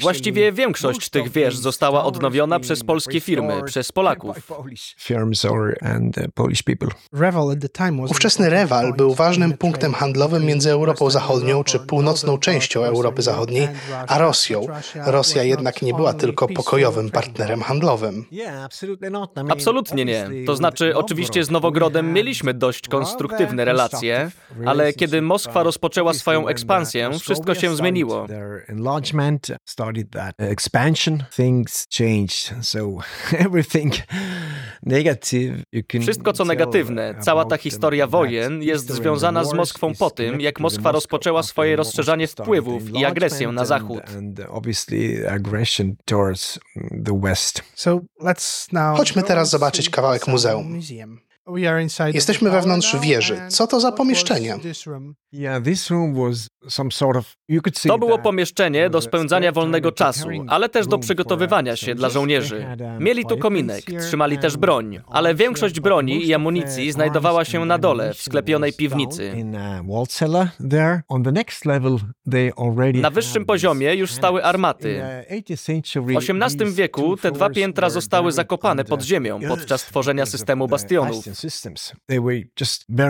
Właściwie 0.00 0.52
większość 0.52 1.08
tych 1.08 1.30
wież 1.32 1.56
została 1.56 2.04
odnowiona 2.04 2.60
przez 2.60 2.84
polskie 2.84 3.20
firmy, 3.20 3.62
przez 3.64 3.92
Polaków. 3.92 4.52
Ówczesny 8.08 8.50
Rewal 8.50 8.92
był 8.92 9.14
ważnym 9.14 9.52
punktem 9.52 9.94
handlowym 9.94 10.44
między 10.44 10.70
Europą 10.70 11.10
Zachodnią 11.10 11.64
czy 11.64 11.78
północną 11.78 12.38
częścią 12.38 12.84
Europy 12.84 13.22
Zachodniej, 13.22 13.68
a 14.08 14.18
Rosją. 14.18 14.66
Rosja 15.06 15.42
jednak 15.42 15.82
nie 15.82 15.94
była 15.94 16.14
tylko 16.14 16.48
pokojowym 16.48 17.10
partnerem 17.10 17.62
handlowym. 17.62 18.15
Absolutnie 19.52 20.04
nie. 20.04 20.44
To 20.46 20.56
znaczy, 20.56 20.96
oczywiście 20.96 21.44
z 21.44 21.50
Nowogrodem 21.50 22.12
mieliśmy 22.12 22.54
dość 22.54 22.88
konstruktywne 22.88 23.64
relacje, 23.64 24.30
ale 24.66 24.92
kiedy 24.92 25.22
Moskwa 25.22 25.62
rozpoczęła 25.62 26.14
swoją 26.14 26.48
ekspansję, 26.48 27.10
wszystko 27.20 27.54
się 27.54 27.76
zmieniło. 27.76 28.26
Wszystko 36.02 36.32
co 36.32 36.44
negatywne, 36.44 37.14
cała 37.20 37.44
ta 37.44 37.56
historia 37.56 38.06
wojen 38.06 38.62
jest 38.62 38.90
związana 38.90 39.44
z 39.44 39.52
Moskwą 39.52 39.94
po 39.94 40.10
tym, 40.10 40.40
jak 40.40 40.60
Moskwa 40.60 40.92
rozpoczęła 40.92 41.42
swoje 41.42 41.76
rozszerzanie 41.76 42.26
wpływów 42.28 42.82
i 42.90 43.04
agresję 43.04 43.48
na 43.52 43.64
Zachód. 43.64 44.02
Chodźmy 48.96 49.22
teraz 49.22 49.50
zobaczyć 49.50 49.90
kawałek 49.90 50.26
muzeum. 50.28 50.80
Jesteśmy 52.14 52.50
wewnątrz 52.50 52.96
wieży. 53.00 53.40
Co 53.48 53.66
to 53.66 53.80
za 53.80 53.92
pomieszczenie? 53.92 54.56
To 57.86 57.98
było 57.98 58.18
pomieszczenie 58.18 58.90
do 58.90 59.00
spędzania 59.00 59.52
wolnego 59.52 59.92
czasu, 59.92 60.28
ale 60.48 60.68
też 60.68 60.86
do 60.86 60.98
przygotowywania 60.98 61.76
się 61.76 61.94
dla 61.94 62.08
żołnierzy. 62.08 62.66
Mieli 63.00 63.24
tu 63.26 63.38
kominek, 63.38 63.84
trzymali 64.00 64.38
też 64.38 64.56
broń, 64.56 65.00
ale 65.06 65.34
większość 65.34 65.80
broni 65.80 66.26
i 66.26 66.34
amunicji 66.34 66.92
znajdowała 66.92 67.44
się 67.44 67.64
na 67.64 67.78
dole, 67.78 68.14
w 68.14 68.22
sklepionej 68.22 68.72
piwnicy. 68.72 69.32
Na 73.00 73.10
wyższym 73.10 73.44
poziomie 73.44 73.94
już 73.94 74.12
stały 74.12 74.44
armaty. 74.44 75.02
W 75.96 76.16
XVIII 76.16 76.72
wieku 76.72 77.16
te 77.16 77.30
dwa 77.32 77.50
piętra 77.50 77.90
zostały 77.90 78.32
zakopane 78.32 78.84
pod 78.84 79.02
ziemią 79.02 79.40
podczas 79.48 79.82
tworzenia 79.84 80.26
systemu 80.26 80.68
bastionów. 80.68 81.24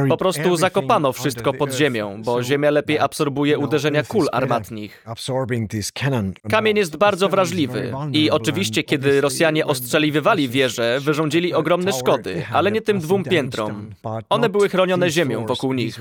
Po 0.08 0.16
prostu 0.16 0.56
zakopano 0.56 1.12
wszystko 1.12 1.52
pod 1.52 1.72
ziemią, 1.74 2.22
bo 2.22 2.42
ziemia 2.42 2.70
lepiej 2.70 2.98
absorbuje 2.98 3.58
uderzenia 3.58 4.02
kul 4.02 4.26
armatnich. 4.32 5.04
Kamień 6.50 6.76
jest 6.76 6.96
bardzo 6.96 7.28
wrażliwy 7.28 7.92
i 8.12 8.30
oczywiście, 8.30 8.82
kiedy 8.82 9.20
Rosjanie 9.20 9.66
ostrzeliwywali 9.66 10.48
wieże, 10.48 10.98
wyrządzili 11.00 11.54
ogromne 11.54 11.92
szkody, 11.92 12.44
ale 12.52 12.72
nie 12.72 12.80
tym 12.80 12.98
dwóm 13.00 13.24
piętrom. 13.24 13.90
One 14.28 14.48
były 14.48 14.68
chronione 14.68 15.10
ziemią 15.10 15.46
wokół 15.46 15.72
nich. 15.72 15.98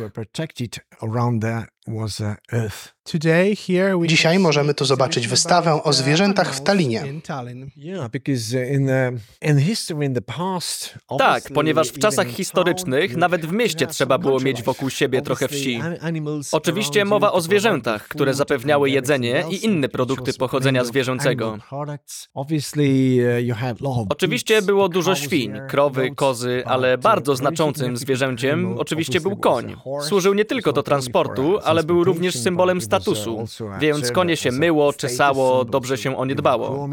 Dzisiaj 4.06 4.39
możemy 4.39 4.74
tu 4.74 4.86
zobaczyć 4.86 5.27
wystawę 5.27 5.84
o 5.84 5.94
zwierzętach 5.94 6.56
w 6.56 6.62
Tallinie. 6.62 7.04
Tak, 11.18 11.44
ponieważ 11.54 11.89
w 11.89 12.00
czasach 12.00 12.27
historycznych 12.27 13.15
nawet 13.18 13.46
w 13.46 13.51
mieście 13.51 13.88
trzeba 13.88 14.18
było 14.18 14.39
mieć 14.39 14.63
wokół 14.63 14.89
siebie 14.89 15.22
trochę 15.22 15.48
wsi. 15.48 15.82
Oczywiście 16.51 17.06
mowa 17.06 17.32
o 17.32 17.42
zwierzętach, 17.42 18.08
które 18.08 18.34
zapewniały 18.34 18.89
jedzenie 18.89 19.44
i 19.51 19.65
inne 19.65 19.89
produkty 19.89 20.34
pochodzenia 20.34 20.84
zwierzęcego. 20.84 21.58
Oczywiście 24.10 24.62
było 24.62 24.89
dużo 24.89 25.15
świń, 25.15 25.54
krowy, 25.70 26.15
kozy, 26.15 26.63
ale 26.65 26.98
bardzo 26.98 27.36
znaczącym 27.36 27.98
zwierzęciem 27.98 28.77
oczywiście 28.77 29.22
był 29.22 29.38
koń. 29.38 29.75
Służył 30.01 30.34
nie 30.34 30.46
tylko 30.46 30.74
do 30.74 30.84
transportu, 30.84 31.60
ale 31.63 31.75
ale 31.75 31.84
był 31.84 32.03
również 32.03 32.36
symbolem 32.39 32.82
statusu, 32.82 33.46
więc 33.79 34.12
konie 34.12 34.38
się 34.38 34.51
myło, 34.51 34.94
czesało, 34.94 35.65
dobrze 35.65 35.98
się 35.98 36.17
o 36.17 36.25
nie 36.25 36.36
dbało. 36.36 36.88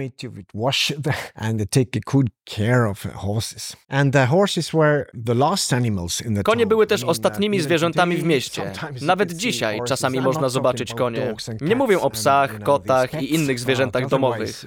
Konie 6.44 6.66
były 6.66 6.86
też 6.86 7.04
ostatnimi 7.04 7.60
zwierzętami 7.60 8.16
w 8.16 8.24
mieście. 8.24 8.72
Nawet 9.00 9.32
dzisiaj 9.32 9.80
czasami 9.86 10.20
można 10.20 10.48
zobaczyć 10.48 10.94
konie. 10.94 11.34
Nie 11.60 11.76
mówię 11.76 12.00
o 12.00 12.10
psach, 12.10 12.62
kotach 12.62 13.22
i 13.22 13.34
innych 13.34 13.60
zwierzętach 13.60 14.08
domowych. 14.08 14.64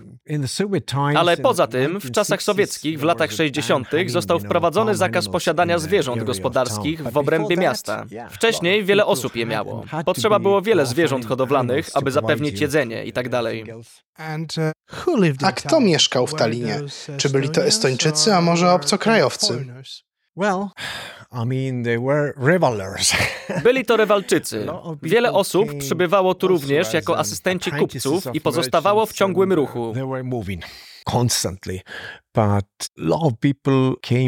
Ale 1.17 1.37
poza 1.37 1.67
tym, 1.67 1.99
w 1.99 2.11
czasach 2.11 2.43
sowieckich 2.43 2.99
w 2.99 3.03
latach 3.03 3.31
60. 3.31 3.87
został 4.07 4.39
wprowadzony 4.39 4.95
zakaz 4.95 5.29
posiadania 5.29 5.79
zwierząt 5.79 6.23
gospodarskich 6.23 7.03
w 7.03 7.17
obrębie 7.17 7.57
miasta. 7.57 8.05
Wcześniej 8.29 8.83
wiele 8.83 9.05
osób 9.05 9.35
je 9.35 9.45
miało. 9.45 9.83
Potrzeba 10.05 10.39
było 10.39 10.61
wiele 10.61 10.85
zwierząt 10.85 11.25
hodowlanych, 11.25 11.89
aby 11.93 12.11
zapewnić 12.11 12.59
jedzenie 12.61 13.05
i 13.05 13.13
tak 13.13 13.29
dalej. 13.29 13.65
A 15.47 15.51
kto 15.51 15.79
mieszkał 15.79 16.27
w 16.27 16.35
Talinie? 16.35 16.79
Czy 17.17 17.29
byli 17.29 17.49
to 17.49 17.63
Estończycy, 17.63 18.33
a 18.35 18.41
może 18.41 18.71
obcokrajowcy? 18.71 19.65
Byli 23.63 23.85
to 23.85 23.97
rewalczycy. 23.97 24.65
Wiele 25.03 25.31
osób 25.33 25.77
przybywało 25.77 26.35
tu 26.35 26.47
również 26.47 26.93
jako 26.93 27.17
asystenci 27.17 27.71
kupców 27.71 28.23
i 28.33 28.41
pozostawało 28.41 29.05
w 29.05 29.13
ciągłym 29.13 29.53
ruchu. 29.53 29.93
Constantly. 31.05 31.81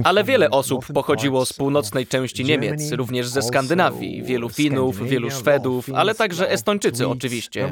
Ale 0.04 0.24
wiele 0.24 0.50
osób 0.50 0.86
pochodziło 0.94 1.46
z 1.46 1.54
północnej 1.54 2.08
części 2.08 2.46
Niemiec, 2.46 2.92
również 2.92 3.28
ze 3.28 3.42
Skandynawii, 3.42 4.24
wielu 4.24 4.50
Finów, 4.50 5.10
wielu 5.10 5.32
Szwedów, 5.32 5.90
ale 5.96 6.16
także 6.16 6.50
Estończycy 6.52 7.08
oczywiście. 7.08 7.72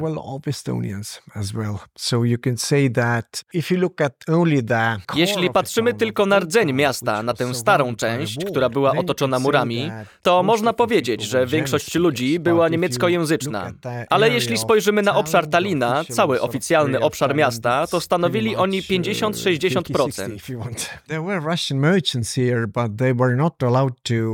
Jeśli 5.14 5.50
patrzymy 5.50 5.94
tylko 5.94 6.26
na 6.26 6.40
rdzeń 6.40 6.72
miasta, 6.72 7.22
na 7.22 7.34
tę 7.34 7.54
starą 7.54 7.96
część, 7.96 8.44
która 8.44 8.68
była 8.68 8.92
otoczona 8.92 9.38
murami, 9.38 9.90
to 10.22 10.42
można 10.42 10.72
powiedzieć, 10.72 11.22
że 11.22 11.46
większość 11.46 11.94
ludzi 11.94 12.40
była 12.40 12.68
niemieckojęzyczna. 12.68 13.72
Ale 14.10 14.30
jeśli 14.30 14.58
spojrzymy 14.58 15.02
na 15.02 15.16
obszar 15.16 15.46
Talina, 15.46 16.04
cały 16.10 16.40
oficjalny 16.40 17.00
obszar 17.00 17.34
miasta, 17.34 17.86
to 17.86 18.00
stanowili 18.00 18.56
oni 18.56 18.82
50-60%. 19.02 20.38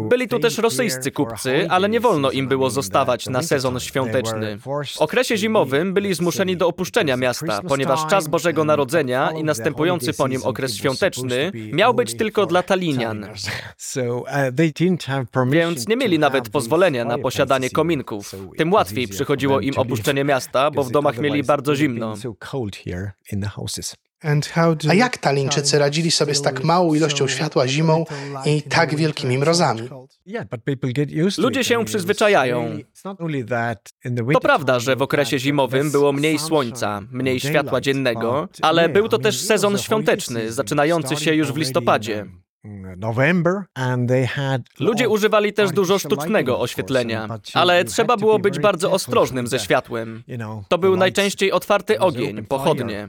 Byli 0.08 0.28
tu 0.28 0.38
też 0.38 0.58
rosyjscy 0.58 1.10
kupcy, 1.10 1.66
ale 1.70 1.88
nie 1.88 2.00
wolno 2.00 2.30
im 2.30 2.48
było 2.48 2.70
zostawać 2.70 3.26
na 3.26 3.42
sezon 3.42 3.80
świąteczny. 3.80 4.58
W 4.96 5.02
okresie 5.02 5.36
zimowym 5.36 5.94
byli 5.94 6.14
zmuszeni 6.14 6.56
do 6.56 6.68
opuszczenia 6.68 7.16
miasta, 7.16 7.60
ponieważ 7.68 8.06
czas 8.06 8.28
Bożego 8.28 8.64
Narodzenia 8.64 9.30
i 9.30 9.44
następujący 9.44 10.12
po 10.12 10.28
nim 10.28 10.40
okres 10.44 10.74
świąteczny 10.76 11.52
miał 11.72 11.94
być 11.94 12.16
tylko 12.16 12.46
dla 12.46 12.62
Talinian. 12.62 13.26
Więc 15.50 15.88
nie 15.88 15.96
mieli 15.96 16.18
nawet 16.18 16.48
pozwolenia 16.48 17.04
na 17.04 17.18
posiadanie 17.18 17.70
kominków. 17.70 18.32
Tym 18.56 18.72
łatwiej 18.72 19.08
przychodziło 19.08 19.60
im 19.60 19.74
opuszczenie 19.76 20.24
miasta, 20.24 20.70
bo 20.70 20.84
w 20.84 20.90
domach 20.90 21.18
mieli 21.18 21.42
bardzo 21.42 21.76
zimno. 21.76 22.14
A 24.88 24.94
jak 24.94 25.18
Talińczycy 25.18 25.78
radzili 25.78 26.10
sobie 26.10 26.34
z 26.34 26.42
tak 26.42 26.64
małą 26.64 26.94
ilością 26.94 27.28
światła 27.28 27.68
zimą 27.68 28.04
i 28.46 28.62
tak 28.62 28.94
wielkimi 28.96 29.38
mrozami? 29.38 29.88
Ludzie 31.38 31.64
się 31.64 31.84
przyzwyczajają. 31.84 32.78
To 34.32 34.40
prawda, 34.40 34.80
że 34.80 34.96
w 34.96 35.02
okresie 35.02 35.38
zimowym 35.38 35.90
było 35.90 36.12
mniej 36.12 36.38
słońca, 36.38 37.00
mniej 37.10 37.40
światła 37.40 37.80
dziennego, 37.80 38.48
ale 38.62 38.88
był 38.88 39.08
to 39.08 39.18
też 39.18 39.40
sezon 39.40 39.78
świąteczny, 39.78 40.52
zaczynający 40.52 41.16
się 41.16 41.34
już 41.34 41.52
w 41.52 41.56
listopadzie. 41.56 42.26
Ludzie 44.80 45.08
używali 45.08 45.52
też 45.52 45.70
dużo 45.70 45.98
sztucznego 45.98 46.60
oświetlenia, 46.60 47.28
ale 47.54 47.84
trzeba 47.84 48.16
było 48.16 48.38
być 48.38 48.58
bardzo 48.58 48.92
ostrożnym 48.92 49.46
ze 49.46 49.58
światłem. 49.58 50.22
To 50.68 50.78
był 50.78 50.96
najczęściej 50.96 51.52
otwarty 51.52 51.98
ogień, 52.00 52.44
pochodnie. 52.46 53.08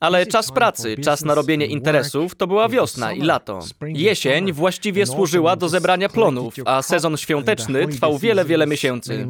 Ale 0.00 0.26
czas 0.26 0.52
pracy, 0.52 0.96
czas 1.04 1.24
na 1.24 1.34
robienie 1.34 1.66
interesów 1.66 2.34
to 2.34 2.46
była 2.46 2.68
wiosna 2.68 3.12
i 3.12 3.20
lato. 3.22 3.58
Jesień 3.88 4.52
właściwie 4.52 5.06
służyła 5.06 5.56
do 5.56 5.68
zebrania 5.68 6.08
plonów, 6.08 6.54
a 6.64 6.82
sezon 6.82 7.16
świąteczny 7.16 7.88
trwał 7.88 8.18
wiele, 8.18 8.44
wiele 8.44 8.66
miesięcy. 8.66 9.26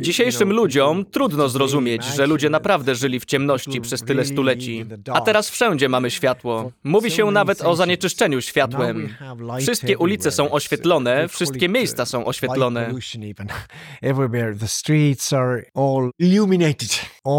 Dzisiejszym 0.00 0.52
ludziom 0.52 1.04
trudno 1.04 1.48
zrozumieć, 1.48 2.04
że 2.04 2.26
ludzie 2.26 2.50
naprawdę 2.50 2.94
żyli 2.94 3.20
w 3.20 3.24
ciemności 3.24 3.80
przez 3.80 4.02
tyle 4.02 4.24
stuleci. 4.24 4.84
A 5.12 5.20
teraz 5.20 5.50
wszędzie 5.50 5.88
mamy 5.88 6.10
światło. 6.10 6.72
Mówi 6.84 7.10
się 7.10 7.30
nawet 7.30 7.62
o 7.62 7.76
zanieczyszczeniu 7.76 8.40
światłem. 8.40 9.08
Wszystkie 9.60 9.98
ulice 9.98 10.30
są 10.30 10.50
oświetlone, 10.50 11.28
wszystkie 11.28 11.68
miejsca 11.68 12.06
są 12.06 12.24
oświetlone. 12.24 12.90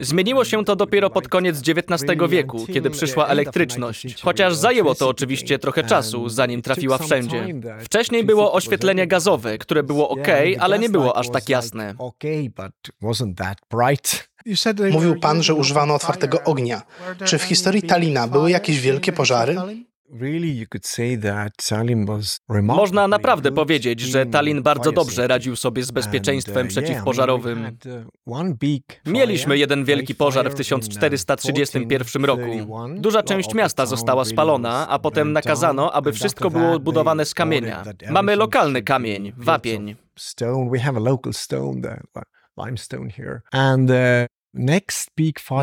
Zmieniło 0.00 0.44
się 0.44 0.64
to 0.64 0.76
dopiero 0.76 1.10
pod 1.10 1.28
koniec 1.28 1.62
XIX 1.68 2.02
wieku, 2.28 2.66
kiedy 2.66 2.90
przyszła 2.90 3.26
elektryczność. 3.26 4.22
Chociaż 4.22 4.54
zajęło 4.54 4.94
to 4.94 5.08
oczywiście 5.08 5.58
trochę 5.58 5.84
czasu, 5.84 6.28
zanim 6.28 6.62
trafiła 6.62 6.98
wszędzie. 6.98 7.46
Wcześniej 7.80 8.24
było 8.24 8.52
oświetlenie 8.52 9.06
gazowe, 9.06 9.58
które 9.58 9.82
było 9.82 10.08
ok, 10.08 10.28
ale 10.60 10.78
nie 10.78 10.88
było 10.88 11.16
aż 11.16 11.30
tak 11.30 11.48
jasne. 11.48 11.94
Mówił 14.92 15.20
pan, 15.20 15.42
że 15.42 15.54
używano 15.54 15.94
otwartego 15.94 16.42
ognia. 16.44 16.82
Czy 17.24 17.38
w 17.38 17.42
historii 17.42 17.82
Talina 17.82 18.28
były 18.28 18.50
jakieś 18.50 18.80
wielkie 18.80 19.12
pożary? 19.12 19.56
Można 22.76 23.08
naprawdę 23.08 23.52
powiedzieć, 23.52 24.00
że 24.00 24.26
Tallinn 24.26 24.62
bardzo 24.62 24.92
dobrze 24.92 25.26
radził 25.28 25.56
sobie 25.56 25.82
z 25.82 25.90
bezpieczeństwem 25.90 26.68
przeciwpożarowym. 26.68 27.76
Mieliśmy 29.06 29.58
jeden 29.58 29.84
wielki 29.84 30.14
pożar 30.14 30.50
w 30.50 30.54
1431 30.54 32.24
roku. 32.24 32.42
Duża 32.96 33.22
część 33.22 33.54
miasta 33.54 33.86
została 33.86 34.24
spalona, 34.24 34.88
a 34.88 34.98
potem 34.98 35.32
nakazano, 35.32 35.92
aby 35.92 36.12
wszystko 36.12 36.50
było 36.50 36.72
odbudowane 36.72 37.24
z 37.24 37.34
kamienia. 37.34 37.82
Mamy 38.10 38.36
lokalny 38.36 38.82
kamień, 38.82 39.32
wapień. 39.36 39.96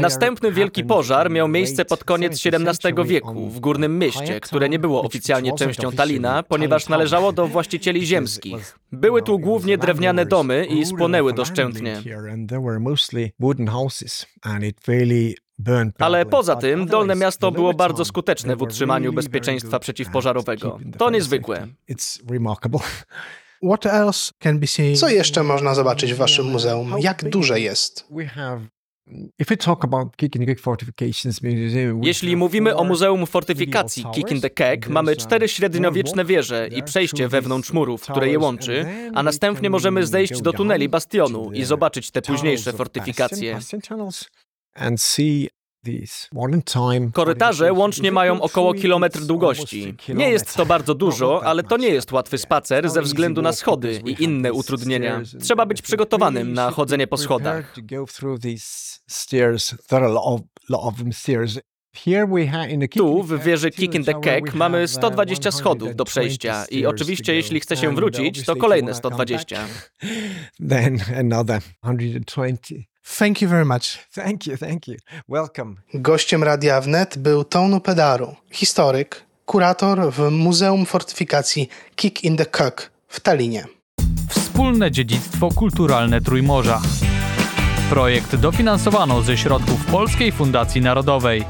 Następny 0.02 0.52
wielki 0.52 0.84
pożar 0.84 1.32
miał 1.32 1.47
miejsce 1.47 1.86
pod 1.86 2.04
koniec 2.04 2.41
XVII 2.45 2.93
wieku 3.06 3.50
w 3.50 3.60
Górnym 3.60 4.00
Mieście, 4.00 4.39
które 4.39 4.69
nie 4.69 4.80
było 4.80 5.04
oficjalnie 5.04 5.54
częścią 5.54 5.91
Talina, 5.91 6.43
ponieważ 6.43 6.89
należało 6.89 7.32
do 7.34 7.47
właścicieli 7.58 8.06
ziemskich. 8.06 8.80
Były 8.91 9.21
tu 9.21 9.39
głównie 9.39 9.78
drewniane 9.78 10.26
domy 10.26 10.65
i 10.65 10.86
spłonęły 10.86 11.34
doszczętnie. 11.34 12.02
Ale 16.00 16.26
poza 16.26 16.56
tym 16.56 16.86
Dolne 16.86 17.15
Miasto 17.15 17.52
było 17.52 17.73
bardzo 17.73 18.06
skuteczne 18.06 18.56
w 18.56 18.62
utrzymaniu 18.62 19.13
bezpieczeństwa 19.13 19.80
przeciwpożarowego. 19.80 20.80
To 20.97 21.10
niezwykłe. 21.10 21.67
Co 24.95 25.10
jeszcze 25.10 25.43
można 25.43 25.76
zobaczyć 25.76 26.13
w 26.13 26.17
waszym 26.17 26.45
muzeum? 26.45 26.95
Jak 27.00 27.30
duże 27.30 27.60
jest? 27.60 28.06
Jeśli 32.04 32.36
mówimy 32.36 32.76
o 32.76 32.84
Muzeum 32.84 33.26
Fortyfikacji 33.26 34.06
Kick 34.13 34.32
in 34.32 34.41
the 34.41 34.50
Keg, 34.50 34.89
mamy 34.89 35.15
cztery 35.15 35.48
średniowieczne 35.48 36.26
wieże 36.26 36.67
i 36.76 36.84
przejście 36.84 37.28
wewnątrz 37.28 37.74
murów, 37.74 38.02
które 38.02 38.30
je 38.30 38.39
łączy, 38.39 38.86
a 39.13 39.24
następnie 39.24 39.70
możemy 39.70 40.06
zejść 40.08 40.41
do 40.41 40.54
tuneli 40.54 40.89
bastionu 40.89 41.52
i 41.54 41.63
zobaczyć 41.63 42.12
te 42.12 42.22
późniejsze 42.22 42.74
fortyfikacje. 42.74 43.60
Korytarze 47.12 47.73
łącznie 47.73 48.12
mają 48.12 48.41
około 48.41 48.73
kilometr 48.73 49.19
długości. 49.19 49.95
Nie 50.10 50.30
jest 50.30 50.56
to 50.56 50.65
bardzo 50.65 50.95
dużo, 50.95 51.43
ale 51.43 51.63
to 51.63 51.78
nie 51.78 51.89
jest 51.89 52.12
łatwy 52.12 52.38
spacer 52.38 52.89
ze 52.89 53.02
względu 53.02 53.41
na 53.41 53.54
schody 53.54 54.02
i 54.06 54.23
inne 54.23 54.54
utrudnienia. 54.54 55.21
Trzeba 55.41 55.65
być 55.65 55.82
przygotowanym 55.82 56.54
na 56.54 56.71
chodzenie 56.71 57.08
po 57.08 57.17
schodach. 57.17 57.73
Tu, 62.89 63.23
w 63.23 63.43
wieży 63.43 63.71
Kick 63.71 63.95
in 63.95 64.04
the 64.04 64.13
Keg, 64.13 64.54
mamy 64.54 64.88
120 64.88 65.52
schodów 65.52 65.95
do 65.95 66.06
przejścia 66.06 66.65
i 66.65 66.86
oczywiście, 66.86 67.36
jeśli 67.36 67.60
chce 67.60 67.78
się 67.78 67.95
wrócić, 67.95 68.45
to 68.45 68.56
kolejne 68.56 68.93
120. 68.93 69.67
Then 73.08 73.28
another 73.28 73.38
120. 73.38 73.38
Thank 73.38 73.41
you 73.41 73.50
very 73.50 73.65
much. 73.65 73.98
Thank 74.12 74.48
you, 74.48 74.58
thank 74.58 74.88
you. 74.88 74.96
Welcome. 75.30 75.76
Gościem 75.93 76.43
Radia 76.43 76.82
Wnet 76.82 77.17
był 77.17 77.43
Tonu 77.43 77.82
Pedaru, 77.82 78.36
historyk, 78.52 79.24
kurator 79.46 80.13
w 80.13 80.32
Muzeum 80.32 80.86
Fortyfikacji 80.86 81.70
Kick 81.96 82.24
in 82.24 82.38
the 82.38 82.46
Kök 82.46 82.91
w 83.08 83.20
Tallinie. 83.20 83.65
Wspólne 84.30 84.91
dziedzictwo 84.91 85.50
kulturalne 85.50 86.22
Trójmorza. 86.22 86.82
Projekt 87.89 88.36
dofinansowano 88.36 89.22
ze 89.22 89.38
środków 89.38 89.86
Polskiej 89.86 90.32
Fundacji 90.32 90.82
Narodowej. 90.82 91.43